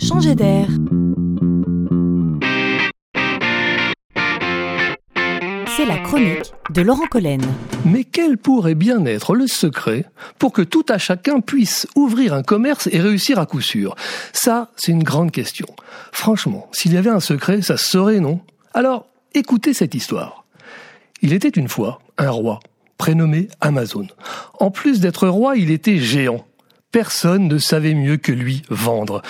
changer 0.00 0.34
d'air. 0.34 0.66
C'est 5.76 5.86
la 5.86 5.98
chronique 5.98 6.52
de 6.70 6.82
Laurent 6.82 7.06
Collen. 7.06 7.40
Mais 7.84 8.04
quel 8.04 8.36
pourrait 8.38 8.74
bien 8.74 9.04
être 9.04 9.34
le 9.34 9.46
secret 9.46 10.04
pour 10.38 10.52
que 10.52 10.62
tout 10.62 10.84
à 10.88 10.98
chacun 10.98 11.40
puisse 11.40 11.86
ouvrir 11.94 12.34
un 12.34 12.42
commerce 12.42 12.88
et 12.92 13.00
réussir 13.00 13.38
à 13.38 13.46
coup 13.46 13.60
sûr? 13.60 13.94
Ça, 14.32 14.70
c'est 14.76 14.92
une 14.92 15.04
grande 15.04 15.30
question. 15.30 15.66
Franchement, 16.12 16.68
s'il 16.72 16.92
y 16.92 16.96
avait 16.96 17.10
un 17.10 17.20
secret, 17.20 17.62
ça 17.62 17.76
se 17.76 17.88
saurait, 17.88 18.20
non 18.20 18.40
Alors, 18.74 19.06
écoutez 19.34 19.74
cette 19.74 19.94
histoire. 19.94 20.44
Il 21.22 21.32
était 21.32 21.48
une 21.48 21.68
fois 21.68 22.00
un 22.18 22.30
roi, 22.30 22.60
prénommé 22.98 23.48
Amazon. 23.60 24.06
En 24.58 24.70
plus 24.70 25.00
d'être 25.00 25.28
roi, 25.28 25.56
il 25.56 25.70
était 25.70 25.98
géant. 25.98 26.44
Personne 26.92 27.46
ne 27.46 27.58
savait 27.58 27.94
mieux 27.94 28.16
que 28.16 28.32
lui 28.32 28.62
vendre. 28.68 29.22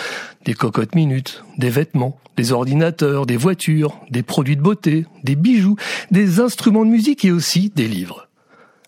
Des 0.44 0.54
cocottes 0.54 0.94
minutes, 0.94 1.44
des 1.58 1.68
vêtements, 1.68 2.18
des 2.36 2.52
ordinateurs, 2.52 3.26
des 3.26 3.36
voitures, 3.36 4.00
des 4.10 4.22
produits 4.22 4.56
de 4.56 4.62
beauté, 4.62 5.06
des 5.24 5.36
bijoux, 5.36 5.76
des 6.10 6.40
instruments 6.40 6.86
de 6.86 6.90
musique 6.90 7.24
et 7.24 7.32
aussi 7.32 7.70
des 7.76 7.86
livres. 7.86 8.28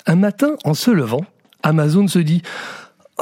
Un 0.07 0.17
matin, 0.17 0.57
en 0.65 0.75
se 0.75 0.91
levant, 0.91 1.25
Amazon 1.63 2.09
se 2.09 2.19
dit 2.19 2.43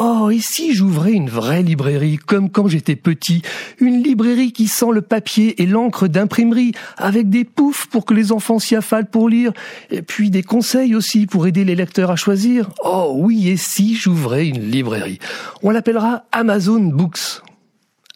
Oh, 0.02 0.30
et 0.30 0.38
si 0.40 0.72
j'ouvrais 0.72 1.12
une 1.12 1.28
vraie 1.28 1.62
librairie, 1.62 2.16
comme 2.16 2.48
quand 2.48 2.66
j'étais 2.68 2.96
petit, 2.96 3.42
une 3.80 4.02
librairie 4.02 4.50
qui 4.50 4.66
sent 4.66 4.92
le 4.94 5.02
papier 5.02 5.60
et 5.60 5.66
l'encre 5.66 6.08
d'imprimerie, 6.08 6.72
avec 6.96 7.28
des 7.28 7.44
poufs 7.44 7.86
pour 7.86 8.06
que 8.06 8.14
les 8.14 8.32
enfants 8.32 8.58
s'y 8.58 8.74
affalent 8.74 9.10
pour 9.10 9.28
lire, 9.28 9.52
et 9.90 10.00
puis 10.00 10.30
des 10.30 10.42
conseils 10.42 10.94
aussi 10.94 11.26
pour 11.26 11.46
aider 11.46 11.66
les 11.66 11.74
lecteurs 11.74 12.10
à 12.10 12.16
choisir. 12.16 12.70
Oh 12.82 13.12
oui, 13.14 13.50
et 13.50 13.58
si 13.58 13.94
j'ouvrais 13.94 14.48
une 14.48 14.70
librairie? 14.70 15.18
On 15.62 15.68
l'appellera 15.68 16.24
Amazon 16.32 16.80
Books. 16.80 17.42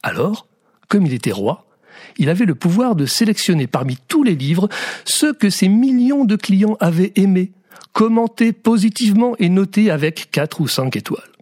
Alors, 0.02 0.46
comme 0.88 1.04
il 1.04 1.12
était 1.12 1.32
roi, 1.32 1.66
il 2.16 2.30
avait 2.30 2.46
le 2.46 2.54
pouvoir 2.54 2.96
de 2.96 3.04
sélectionner 3.04 3.66
parmi 3.66 3.98
tous 4.08 4.22
les 4.22 4.36
livres 4.36 4.70
ceux 5.04 5.34
que 5.34 5.50
ses 5.50 5.68
millions 5.68 6.24
de 6.24 6.36
clients 6.36 6.78
avaient 6.80 7.12
aimés, 7.16 7.52
commentés 7.92 8.54
positivement 8.54 9.36
et 9.38 9.50
notés 9.50 9.90
avec 9.90 10.30
quatre 10.30 10.62
ou 10.62 10.66
cinq 10.66 10.96
étoiles. 10.96 11.33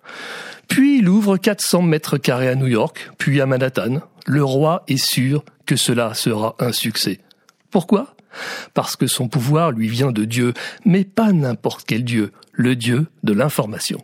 Puis 0.68 0.98
il 0.98 1.08
ouvre 1.08 1.36
400 1.36 1.82
mètres 1.82 2.18
carrés 2.18 2.48
à 2.48 2.54
New 2.54 2.66
York, 2.66 3.10
puis 3.18 3.40
à 3.40 3.46
Manhattan. 3.46 4.00
Le 4.26 4.44
roi 4.44 4.84
est 4.88 4.96
sûr 4.96 5.44
que 5.66 5.76
cela 5.76 6.14
sera 6.14 6.56
un 6.58 6.72
succès. 6.72 7.20
Pourquoi? 7.70 8.14
Parce 8.74 8.96
que 8.96 9.06
son 9.06 9.28
pouvoir 9.28 9.72
lui 9.72 9.88
vient 9.88 10.12
de 10.12 10.24
Dieu, 10.24 10.54
mais 10.84 11.04
pas 11.04 11.32
n'importe 11.32 11.84
quel 11.86 12.04
Dieu, 12.04 12.32
le 12.52 12.76
Dieu 12.76 13.06
de 13.22 13.32
l'information. 13.32 14.02